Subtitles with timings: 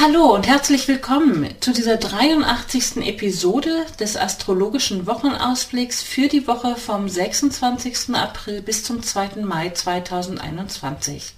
[0.00, 2.98] Hallo und herzlich willkommen zu dieser 83.
[2.98, 8.14] Episode des astrologischen Wochenausblicks für die Woche vom 26.
[8.14, 9.42] April bis zum 2.
[9.42, 11.34] Mai 2021.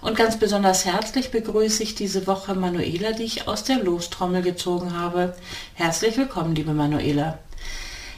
[0.00, 4.96] Und ganz besonders herzlich begrüße ich diese Woche Manuela, die ich aus der Lostrommel gezogen
[4.96, 5.36] habe.
[5.74, 7.38] Herzlich willkommen, liebe Manuela.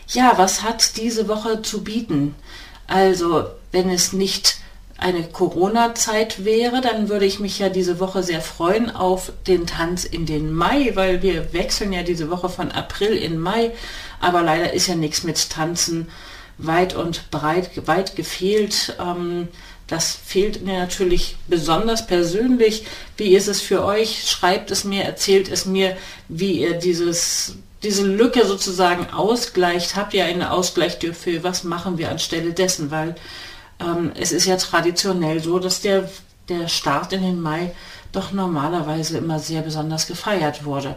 [0.07, 2.37] Ja, was hat diese Woche zu bieten?
[2.87, 4.60] Also, wenn es nicht
[5.01, 10.05] eine Corona-Zeit wäre, dann würde ich mich ja diese Woche sehr freuen auf den Tanz
[10.05, 13.73] in den Mai, weil wir wechseln ja diese Woche von April in Mai.
[14.21, 16.09] Aber leider ist ja nichts mit Tanzen
[16.59, 18.95] weit und breit, weit gefehlt.
[19.01, 19.49] Ähm,
[19.87, 22.85] das fehlt mir natürlich besonders persönlich.
[23.17, 24.29] Wie ist es für euch?
[24.29, 25.97] Schreibt es mir, erzählt es mir,
[26.29, 29.97] wie ihr dieses, diese Lücke sozusagen ausgleicht.
[29.97, 31.43] Habt ihr einen Ausgleich dafür?
[31.43, 32.91] Was machen wir anstelle dessen?
[32.91, 33.17] Weil
[33.81, 36.09] ähm, es ist ja traditionell so, dass der,
[36.49, 37.73] der Start in den Mai
[38.13, 40.97] doch normalerweise immer sehr besonders gefeiert wurde.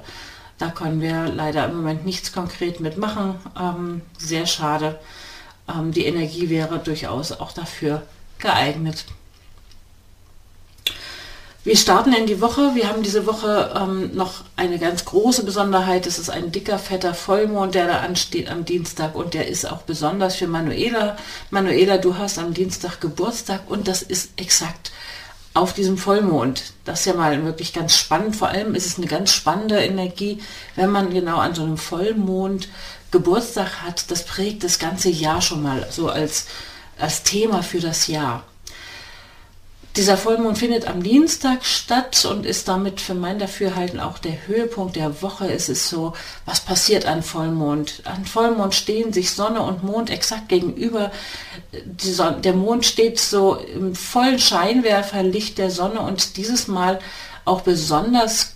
[0.57, 3.35] Da können wir leider im Moment nichts konkret mitmachen.
[3.59, 4.99] Ähm, sehr schade.
[5.67, 8.03] Ähm, die Energie wäre durchaus auch dafür
[8.39, 9.05] geeignet.
[11.65, 12.75] Wir starten in die Woche.
[12.75, 16.05] Wir haben diese Woche ähm, noch eine ganz große Besonderheit.
[16.05, 19.83] Es ist ein dicker, fetter Vollmond, der da ansteht am Dienstag und der ist auch
[19.83, 21.15] besonders für Manuela.
[21.51, 24.91] Manuela, du hast am Dienstag Geburtstag und das ist exakt
[25.53, 26.73] auf diesem Vollmond.
[26.83, 28.35] Das ist ja mal wirklich ganz spannend.
[28.35, 30.39] Vor allem ist es eine ganz spannende Energie,
[30.75, 32.67] wenn man genau an so einem Vollmond
[33.11, 34.11] Geburtstag hat.
[34.11, 36.47] Das prägt das ganze Jahr schon mal so als,
[36.99, 38.43] als Thema für das Jahr.
[39.95, 44.95] Dieser Vollmond findet am Dienstag statt und ist damit für mein Dafürhalten auch der Höhepunkt
[44.95, 45.51] der Woche.
[45.51, 46.13] Es ist so,
[46.47, 48.01] was passiert an Vollmond?
[48.05, 51.11] An Vollmond stehen sich Sonne und Mond exakt gegenüber.
[51.99, 56.97] Sonne, der Mond steht so im vollen Scheinwerferlicht der Sonne und dieses Mal
[57.45, 58.55] auch besonders,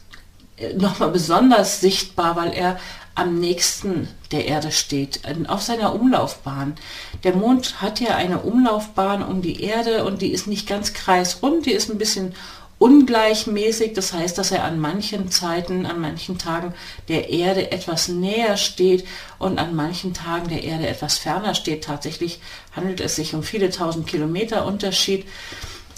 [0.57, 2.79] äh, nochmal besonders sichtbar, weil er
[3.17, 6.75] am nächsten der Erde steht, auf seiner Umlaufbahn.
[7.23, 11.65] Der Mond hat ja eine Umlaufbahn um die Erde und die ist nicht ganz kreisrund,
[11.65, 12.35] die ist ein bisschen
[12.77, 13.93] ungleichmäßig.
[13.93, 16.75] Das heißt, dass er an manchen Zeiten, an manchen Tagen
[17.07, 19.03] der Erde etwas näher steht
[19.39, 21.85] und an manchen Tagen der Erde etwas ferner steht.
[21.85, 22.39] Tatsächlich
[22.75, 25.25] handelt es sich um viele tausend Kilometer Unterschied.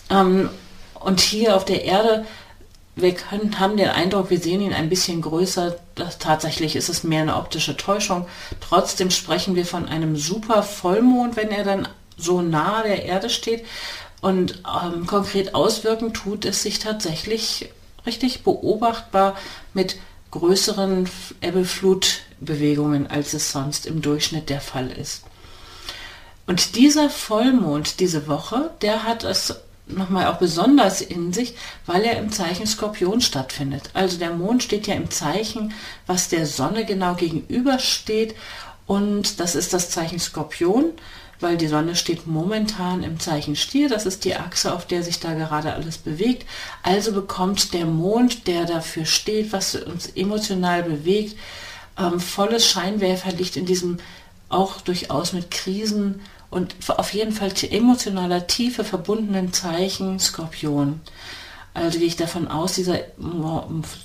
[0.09, 0.49] Ähm,
[1.01, 2.25] und hier auf der Erde
[3.01, 5.77] wir können, haben den Eindruck, wir sehen ihn ein bisschen größer.
[5.95, 8.27] Das, tatsächlich ist es mehr eine optische Täuschung.
[8.61, 11.87] Trotzdem sprechen wir von einem super Vollmond, wenn er dann
[12.17, 13.65] so nah der Erde steht.
[14.21, 17.69] Und ähm, konkret auswirken tut es sich tatsächlich
[18.05, 19.35] richtig beobachtbar
[19.73, 19.97] mit
[20.31, 21.09] größeren
[21.41, 25.23] Ebbeflutbewegungen, als es sonst im Durchschnitt der Fall ist.
[26.45, 29.55] Und dieser Vollmond diese Woche, der hat es
[29.89, 31.55] nochmal auch besonders in sich,
[31.85, 33.89] weil er im Zeichen Skorpion stattfindet.
[33.93, 35.73] Also der Mond steht ja im Zeichen,
[36.07, 38.35] was der Sonne genau gegenübersteht.
[38.85, 40.93] Und das ist das Zeichen Skorpion,
[41.39, 43.89] weil die Sonne steht momentan im Zeichen Stier.
[43.89, 46.45] Das ist die Achse, auf der sich da gerade alles bewegt.
[46.83, 51.37] Also bekommt der Mond, der dafür steht, was uns emotional bewegt,
[51.97, 53.97] ähm, volles Scheinwerferlicht in diesem
[54.49, 61.01] auch durchaus mit Krisen und auf jeden Fall emotionaler Tiefe verbundenen Zeichen Skorpion.
[61.73, 62.99] Also gehe ich davon aus, dieser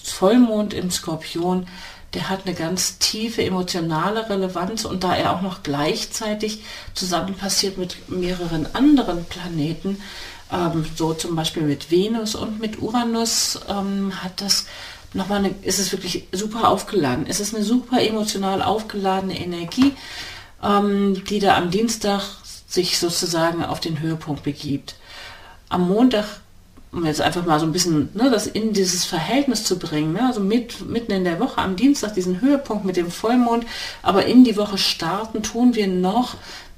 [0.03, 1.67] Vollmond im Skorpion,
[2.13, 6.63] der hat eine ganz tiefe emotionale Relevanz und da er auch noch gleichzeitig
[6.95, 10.01] zusammen passiert mit mehreren anderen Planeten,
[10.53, 14.67] ähm, so zum Beispiel mit Venus und mit Uranus, ähm, hat das
[15.13, 17.27] nochmal eine, ist es wirklich super aufgeladen.
[17.29, 19.95] Es ist eine super emotional aufgeladene Energie
[20.65, 22.23] die da am Dienstag
[22.67, 24.97] sich sozusagen auf den Höhepunkt begibt.
[25.69, 26.25] Am Montag,
[26.91, 30.27] um jetzt einfach mal so ein bisschen ne, das in dieses Verhältnis zu bringen, ne,
[30.27, 33.67] also mit, mitten in der Woche, am Dienstag diesen Höhepunkt mit dem Vollmond,
[34.03, 36.37] aber in die Woche starten, tun wir noch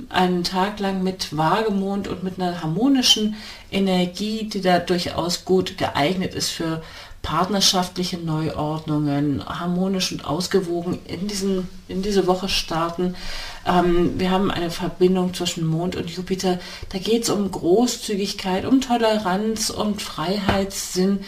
[0.08, 3.36] einen Tag lang mit Waagemond und mit einer harmonischen
[3.70, 6.82] Energie, die da durchaus gut geeignet ist für
[7.26, 13.16] partnerschaftliche Neuordnungen harmonisch und ausgewogen in, diesen, in diese Woche starten.
[13.66, 16.60] Ähm, wir haben eine Verbindung zwischen Mond und Jupiter.
[16.90, 21.18] Da geht es um Großzügigkeit, um Toleranz und Freiheitssinn.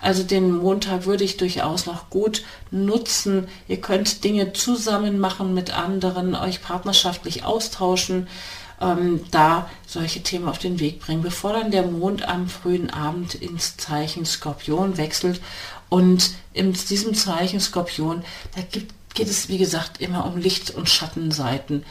[0.00, 3.48] Also den Montag würde ich durchaus noch gut nutzen.
[3.66, 8.28] Ihr könnt Dinge zusammen machen mit anderen, euch partnerschaftlich austauschen
[8.80, 13.34] ähm, da solche Themen auf den Weg bringen, bevor dann der Mond am frühen Abend
[13.34, 15.40] ins Zeichen Skorpion wechselt.
[15.88, 20.88] Und in diesem Zeichen Skorpion, da gibt, geht es, wie gesagt, immer um Licht- und
[20.88, 21.84] Schattenseiten.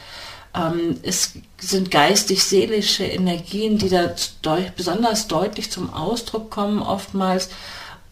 [0.54, 7.50] Ähm, es sind geistig-seelische Energien, die da deut besonders deutlich zum Ausdruck kommen oftmals.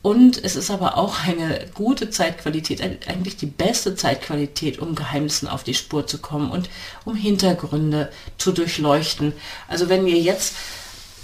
[0.06, 5.64] Und es ist aber auch eine gute Zeitqualität, eigentlich die beste Zeitqualität, um Geheimnissen auf
[5.64, 6.70] die Spur zu kommen und
[7.04, 9.32] um Hintergründe zu durchleuchten.
[9.66, 10.54] Also wenn ihr jetzt,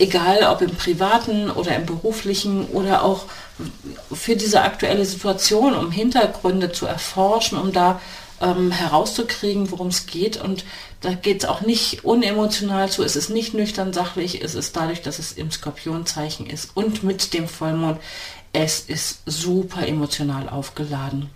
[0.01, 3.27] egal ob im privaten oder im beruflichen oder auch
[4.13, 8.01] für diese aktuelle Situation, um Hintergründe zu erforschen, um da
[8.41, 10.39] ähm, herauszukriegen, worum es geht.
[10.39, 10.65] Und
[11.03, 15.03] da geht es auch nicht unemotional zu, es ist nicht nüchtern sachlich, es ist dadurch,
[15.03, 18.01] dass es im Skorpionzeichen ist und mit dem Vollmond
[18.53, 21.31] es ist super emotional aufgeladen.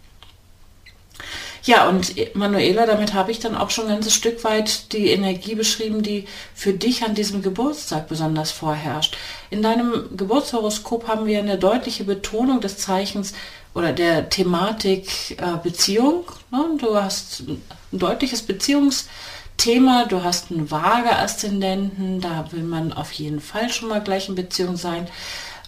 [1.66, 5.56] Ja, und Manuela, damit habe ich dann auch schon ein ganzes Stück weit die Energie
[5.56, 9.16] beschrieben, die für dich an diesem Geburtstag besonders vorherrscht.
[9.50, 13.34] In deinem Geburtshoroskop haben wir eine deutliche Betonung des Zeichens
[13.74, 16.24] oder der Thematik äh, Beziehung.
[16.52, 16.64] Ne?
[16.78, 23.40] Du hast ein deutliches Beziehungsthema, du hast einen vage Aszendenten, da will man auf jeden
[23.40, 25.08] Fall schon mal gleich in Beziehung sein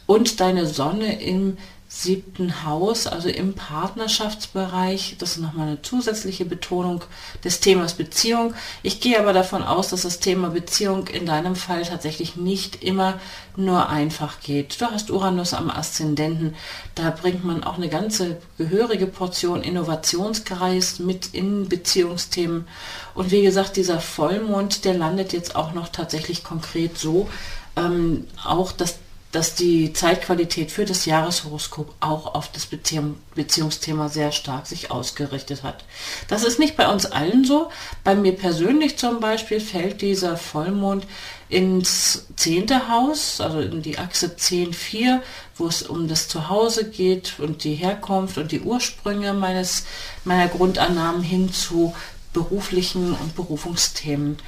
[0.08, 5.16] und deine Sonne im siebten Haus, also im Partnerschaftsbereich.
[5.18, 7.04] Das ist nochmal eine zusätzliche Betonung
[7.44, 8.54] des Themas Beziehung.
[8.82, 13.20] Ich gehe aber davon aus, dass das Thema Beziehung in deinem Fall tatsächlich nicht immer
[13.54, 14.80] nur einfach geht.
[14.80, 16.54] Du hast Uranus am Aszendenten.
[16.94, 22.66] Da bringt man auch eine ganze gehörige Portion Innovationskreis mit in Beziehungsthemen.
[23.14, 27.28] Und wie gesagt, dieser Vollmond, der landet jetzt auch noch tatsächlich konkret so,
[27.76, 28.98] ähm, auch das
[29.32, 35.62] dass die Zeitqualität für das Jahreshoroskop auch auf das Beziehung, Beziehungsthema sehr stark sich ausgerichtet
[35.62, 35.84] hat.
[36.28, 37.70] Das ist nicht bei uns allen so.
[38.04, 41.06] Bei mir persönlich zum Beispiel fällt dieser Vollmond
[41.50, 45.20] ins zehnte Haus, also in die Achse 10-4,
[45.56, 49.84] wo es um das Zuhause geht und die Herkunft und die Ursprünge meines,
[50.24, 51.94] meiner Grundannahmen hin zu
[52.32, 54.38] beruflichen und Berufungsthemen.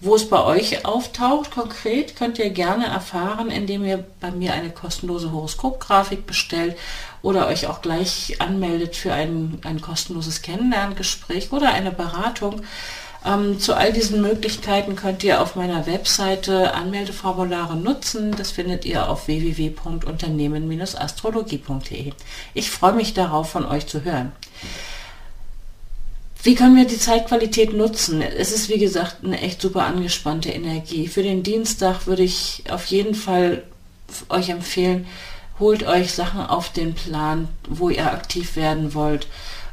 [0.00, 4.70] Wo es bei euch auftaucht, konkret, könnt ihr gerne erfahren, indem ihr bei mir eine
[4.70, 6.76] kostenlose Horoskopgrafik bestellt
[7.20, 12.62] oder euch auch gleich anmeldet für ein, ein kostenloses Kennenlerngespräch oder eine Beratung.
[13.26, 18.36] Ähm, zu all diesen Möglichkeiten könnt ihr auf meiner Webseite Anmeldeformulare nutzen.
[18.36, 22.12] Das findet ihr auf www.unternehmen-astrologie.de.
[22.54, 24.30] Ich freue mich darauf, von euch zu hören.
[26.42, 28.22] Wie können wir die Zeitqualität nutzen?
[28.22, 31.08] Es ist wie gesagt eine echt super angespannte Energie.
[31.08, 33.64] Für den Dienstag würde ich auf jeden Fall
[34.28, 35.06] euch empfehlen,
[35.58, 39.26] holt euch Sachen auf den Plan, wo ihr aktiv werden wollt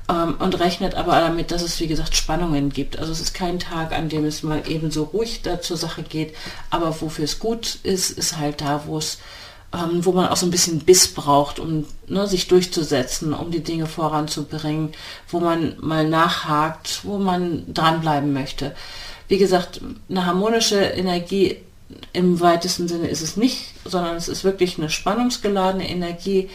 [0.10, 2.98] ähm, und rechnet aber damit, dass es wie gesagt Spannungen gibt.
[2.98, 6.02] Also es ist kein Tag, an dem es mal eben so ruhig da zur Sache
[6.02, 6.36] geht,
[6.72, 9.20] aber wofür es gut ist, ist halt da, wo es
[9.76, 13.64] ähm, wo man auch so ein bisschen Biss braucht, um ne, sich durchzusetzen, um die
[13.64, 14.92] Dinge voranzubringen,
[15.28, 18.76] wo man mal nachhakt, wo man dranbleiben möchte.
[19.28, 21.58] Wie gesagt, eine harmonische Energie
[22.14, 26.50] im weitesten Sinne ist es nicht, sondern es ist wirklich eine spannungsgeladene Energie,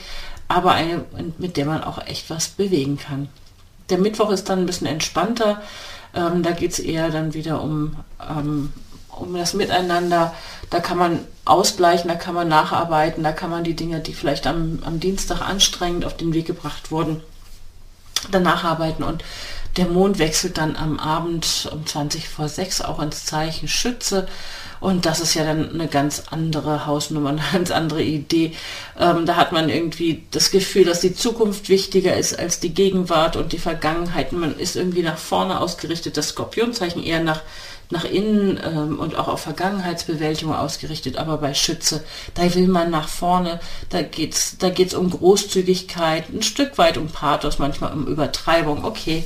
[0.49, 1.05] aber eine,
[1.39, 3.29] mit der man auch echt was bewegen kann.
[3.91, 5.63] Der Mittwoch ist dann ein bisschen entspannter.
[6.15, 7.97] Ähm, da geht es eher dann wieder um
[8.29, 8.73] ähm,
[9.21, 10.35] um das Miteinander.
[10.71, 14.47] Da kann man ausgleichen, da kann man nacharbeiten, da kann man die Dinge, die vielleicht
[14.47, 17.23] am, am Dienstag anstrengend auf den Weg gebracht wurden,
[18.31, 19.05] dann nacharbeiten.
[19.05, 19.25] Und
[19.77, 24.27] der Mond wechselt dann am Abend um 20 vor 6 auch ins Zeichen Schütze.
[24.81, 28.53] Und das ist ja dann eine ganz andere Hausnummer, eine ganz andere Idee.
[28.99, 33.37] Ähm, da hat man irgendwie das Gefühl, dass die Zukunft wichtiger ist als die Gegenwart
[33.37, 34.33] und die Vergangenheit.
[34.33, 37.43] Man ist irgendwie nach vorne ausgerichtet, das Skorpionzeichen eher nach
[37.91, 42.05] nach innen ähm, und auch auf Vergangenheitsbewältigung ausgerichtet, aber bei Schütze,
[42.35, 47.09] da will man nach vorne, da geht's, da geht's um Großzügigkeit, ein Stück weit um
[47.09, 49.25] Pathos, manchmal um Übertreibung, okay.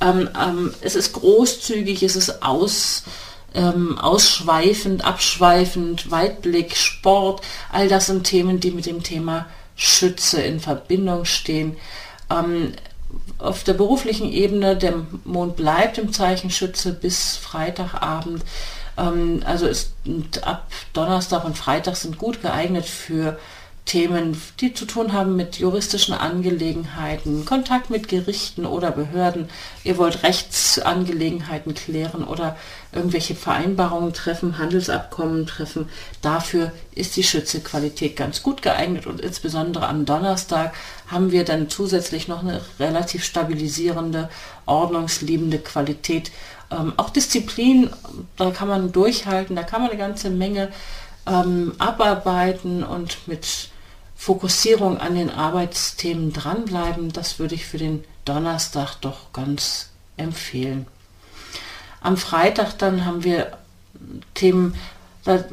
[0.00, 3.04] Ähm, ähm, es ist großzügig, es ist aus,
[3.52, 7.42] ähm, ausschweifend, abschweifend, Weitblick, Sport,
[7.72, 11.76] all das sind Themen, die mit dem Thema Schütze in Verbindung stehen.
[12.30, 12.72] Ähm,
[13.38, 18.42] auf der beruflichen Ebene, der Mond bleibt im Zeichen Schütze bis Freitagabend.
[18.96, 19.92] Ähm, also ist
[20.42, 23.38] ab Donnerstag und Freitag sind gut geeignet für
[23.84, 29.50] Themen, die zu tun haben mit juristischen Angelegenheiten, Kontakt mit Gerichten oder Behörden.
[29.84, 32.56] Ihr wollt Rechtsangelegenheiten klären oder
[32.92, 35.90] irgendwelche Vereinbarungen treffen, Handelsabkommen treffen.
[36.22, 40.74] Dafür ist die Schütze-Qualität ganz gut geeignet und insbesondere am Donnerstag
[41.08, 44.30] haben wir dann zusätzlich noch eine relativ stabilisierende,
[44.64, 46.32] ordnungsliebende Qualität.
[46.70, 47.90] Ähm, auch Disziplin,
[48.38, 50.72] da kann man durchhalten, da kann man eine ganze Menge
[51.26, 53.68] ähm, abarbeiten und mit
[54.24, 60.86] Fokussierung an den Arbeitsthemen dranbleiben, das würde ich für den Donnerstag doch ganz empfehlen.
[62.00, 63.58] Am Freitag dann haben wir
[64.32, 64.76] Themen,
[65.24, 65.44] da,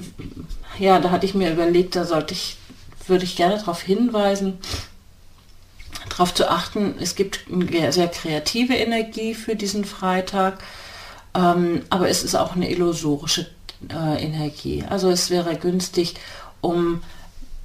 [0.79, 2.55] ja, da hatte ich mir überlegt, da sollte ich,
[3.07, 4.57] würde ich gerne darauf hinweisen,
[6.07, 10.63] darauf zu achten, es gibt eine sehr kreative Energie für diesen Freitag,
[11.33, 13.47] ähm, aber es ist auch eine illusorische
[13.89, 14.85] äh, Energie.
[14.89, 16.15] Also es wäre günstig,
[16.61, 17.03] um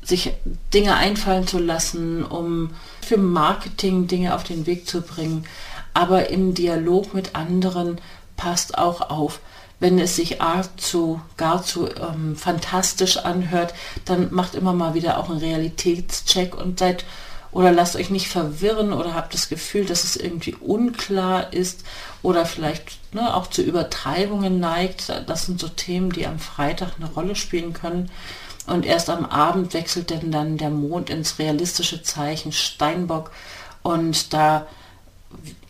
[0.06, 0.32] sich
[0.72, 2.70] Dinge einfallen zu lassen, um
[3.02, 5.44] für Marketing Dinge auf den Weg zu bringen.
[5.94, 8.00] Aber im Dialog mit anderen
[8.36, 9.40] passt auch auf.
[9.78, 10.38] Wenn es sich
[10.76, 16.78] zu, gar zu ähm, fantastisch anhört, dann macht immer mal wieder auch einen Realitätscheck und
[16.78, 17.04] seid
[17.52, 21.84] oder lasst euch nicht verwirren oder habt das Gefühl, dass es irgendwie unklar ist
[22.22, 25.10] oder vielleicht ne, auch zu Übertreibungen neigt.
[25.26, 28.10] Das sind so Themen, die am Freitag eine Rolle spielen können.
[28.66, 33.30] Und erst am Abend wechselt denn dann der Mond ins realistische Zeichen Steinbock
[33.82, 34.66] und da,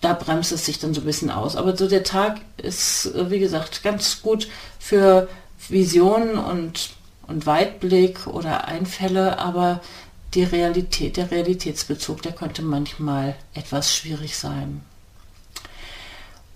[0.00, 1.56] da bremst es sich dann so ein bisschen aus.
[1.56, 4.48] Aber so der Tag ist, wie gesagt, ganz gut
[4.78, 5.28] für
[5.68, 6.90] Visionen und,
[7.26, 9.82] und Weitblick oder Einfälle, aber
[10.34, 14.82] die Realität, der Realitätsbezug, der könnte manchmal etwas schwierig sein.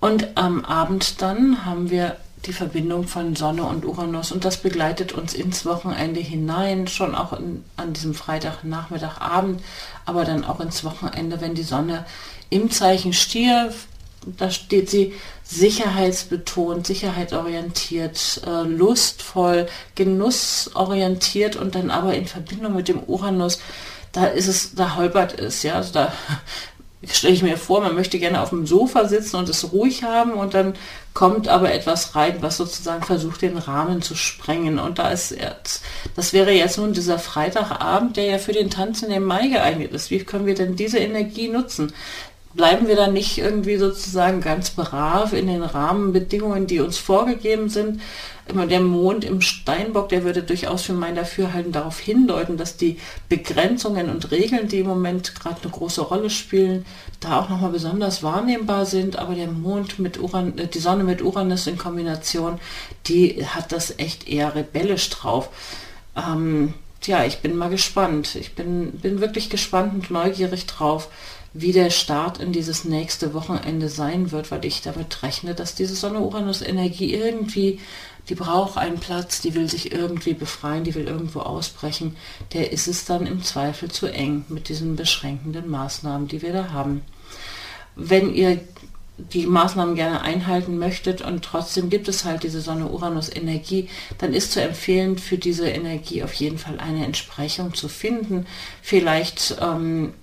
[0.01, 2.17] Und am Abend dann haben wir
[2.47, 7.33] die Verbindung von Sonne und Uranus und das begleitet uns ins Wochenende hinein, schon auch
[7.35, 9.63] in, an diesem Freitagnachmittag, Abend,
[10.07, 12.07] aber dann auch ins Wochenende, wenn die Sonne
[12.49, 13.73] im Zeichen Stier,
[14.37, 23.03] da steht sie sicherheitsbetont, sicherheitsorientiert, äh, lustvoll, genussorientiert und dann aber in Verbindung mit dem
[23.03, 23.61] Uranus,
[24.13, 26.13] da ist es, da holpert es, ja, also da
[27.09, 30.33] stelle ich mir vor, man möchte gerne auf dem Sofa sitzen und es ruhig haben
[30.33, 30.75] und dann
[31.15, 34.79] kommt aber etwas rein, was sozusagen versucht, den Rahmen zu sprengen.
[34.79, 35.83] Und da ist jetzt,
[36.15, 39.93] das wäre jetzt nun dieser Freitagabend, der ja für den Tanz in dem Mai geeignet
[39.93, 40.11] ist.
[40.11, 41.93] Wie können wir denn diese Energie nutzen?
[42.53, 48.01] Bleiben wir dann nicht irgendwie sozusagen ganz brav in den Rahmenbedingungen, die uns vorgegeben sind,
[48.51, 52.99] immer der Mond im Steinbock, der würde durchaus für mein Dafürhalten darauf hindeuten, dass die
[53.29, 56.85] Begrenzungen und Regeln, die im Moment gerade eine große Rolle spielen,
[57.21, 59.19] da auch nochmal besonders wahrnehmbar sind.
[59.19, 62.59] Aber der Mond mit Uran, äh, die Sonne mit Uranus in Kombination,
[63.07, 65.51] die hat das echt eher rebellisch drauf.
[66.17, 68.35] Ähm, tja, ich bin mal gespannt.
[68.35, 71.09] Ich bin, bin wirklich gespannt und neugierig drauf,
[71.53, 75.97] wie der Start in dieses nächste Wochenende sein wird, weil ich damit rechne, dass diese
[75.97, 77.81] Sonne-Uranus-Energie irgendwie
[78.29, 82.17] die braucht einen Platz, die will sich irgendwie befreien, die will irgendwo ausbrechen,
[82.53, 86.71] der ist es dann im Zweifel zu eng mit diesen beschränkenden Maßnahmen, die wir da
[86.71, 87.03] haben.
[87.97, 88.61] Wenn ihr
[89.19, 94.63] die Maßnahmen gerne einhalten möchtet und trotzdem gibt es halt diese Sonne-Uranus-Energie, dann ist zu
[94.63, 98.47] empfehlen, für diese Energie auf jeden Fall eine Entsprechung zu finden.
[98.81, 100.15] Vielleicht ähm,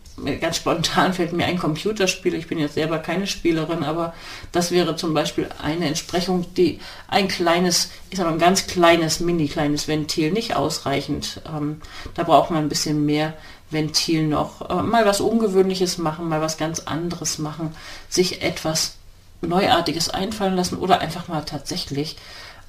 [0.41, 2.33] ganz spontan fällt mir ein Computerspiel.
[2.33, 4.13] Ich bin jetzt selber keine Spielerin, aber
[4.51, 9.19] das wäre zum Beispiel eine Entsprechung, die ein kleines, ich sage mal ein ganz kleines,
[9.19, 11.41] mini kleines Ventil nicht ausreichend.
[11.47, 11.81] Ähm,
[12.15, 13.33] da braucht man ein bisschen mehr
[13.69, 14.69] Ventil noch.
[14.69, 17.75] Äh, mal was Ungewöhnliches machen, mal was ganz anderes machen,
[18.09, 18.95] sich etwas
[19.41, 22.17] Neuartiges einfallen lassen oder einfach mal tatsächlich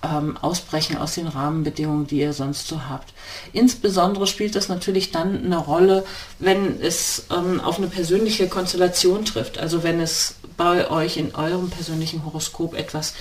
[0.02, 3.12] ähm, ausbrechen aus den Rahmenbedingungen, die ihr sonst so habt.
[3.52, 6.04] Insbesondere spielt das natürlich dann eine Rolle,
[6.38, 9.58] wenn es ähm, auf eine persönliche Konstellation trifft.
[9.58, 13.14] Also wenn es bei euch in eurem persönlichen Horoskop etwas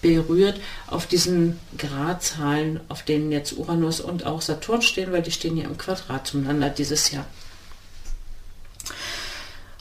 [0.00, 5.56] berührt, auf diesen Gradzahlen, auf denen jetzt Uranus und auch Saturn stehen, weil die stehen
[5.56, 7.26] ja im Quadrat zueinander dieses Jahr.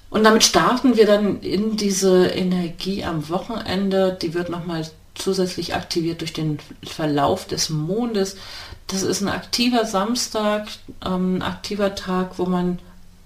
[0.09, 4.15] Und damit starten wir dann in diese Energie am Wochenende.
[4.21, 8.35] Die wird nochmal zusätzlich aktiviert durch den Verlauf des Mondes.
[8.87, 10.67] Das ist ein aktiver Samstag,
[11.05, 12.79] ähm, ein aktiver Tag, wo man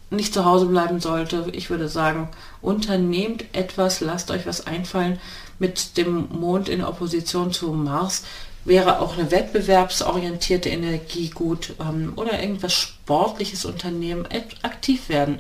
[0.10, 1.48] nicht zu Hause bleiben sollte.
[1.52, 2.30] Ich würde sagen,
[2.62, 5.20] unternehmt etwas, lasst euch was einfallen.
[5.60, 8.24] Mit dem Mond in Opposition zu Mars
[8.64, 14.28] wäre auch eine wettbewerbsorientierte Energie gut ähm, oder irgendwas Sportliches unternehmen,
[14.62, 15.40] aktiv werden.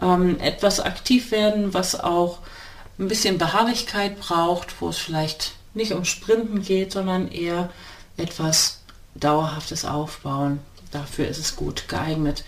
[0.00, 2.38] Ähm, etwas aktiv werden, was auch
[2.98, 7.70] ein bisschen Beharrlichkeit braucht, wo es vielleicht nicht um Sprinten geht, sondern eher
[8.16, 8.80] etwas
[9.14, 10.60] Dauerhaftes aufbauen.
[10.90, 12.44] dafür ist es gut geeignet.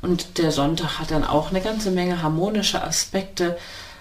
[0.00, 3.58] Und der Sonntag hat dann auch eine ganze Menge harmonische Aspekte.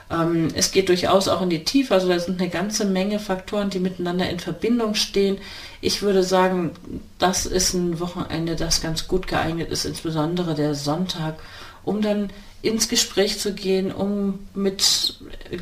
[0.10, 3.70] Ähm, es geht durchaus auch in die Tiefe, also da sind eine ganze Menge Faktoren,
[3.70, 5.38] die miteinander in Verbindung stehen.
[5.80, 6.72] Ich würde sagen,
[7.20, 11.36] das ist ein Wochenende, das ganz gut geeignet ist, insbesondere der Sonntag,
[11.83, 12.29] um dann
[12.61, 15.15] ins Gespräch zu gehen, um mit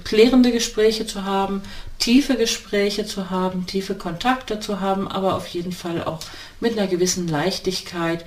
[0.03, 1.61] klärende Gespräche zu haben,
[1.97, 6.19] tiefe Gespräche zu haben, tiefe Kontakte zu haben, aber auf jeden Fall auch
[6.59, 8.25] mit einer gewissen Leichtigkeit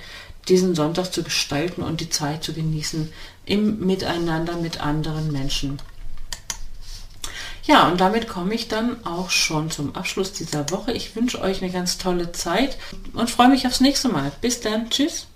[0.49, 3.13] diesen Sonntag zu gestalten und die Zeit zu genießen
[3.45, 5.79] im Miteinander mit anderen Menschen.
[7.65, 10.93] Ja, und damit komme ich dann auch schon zum Abschluss dieser Woche.
[10.93, 12.77] Ich wünsche euch eine ganz tolle Zeit
[13.13, 14.33] und freue mich aufs nächste Mal.
[14.41, 14.91] Bis dann.
[14.91, 15.29] Tschüss.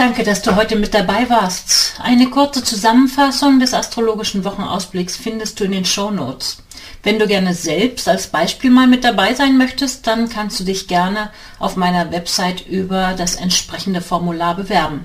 [0.00, 2.00] Danke, dass du heute mit dabei warst.
[2.02, 6.62] Eine kurze Zusammenfassung des astrologischen Wochenausblicks findest du in den Show Notes.
[7.02, 10.88] Wenn du gerne selbst als Beispiel mal mit dabei sein möchtest, dann kannst du dich
[10.88, 11.28] gerne
[11.58, 15.04] auf meiner Website über das entsprechende Formular bewerben.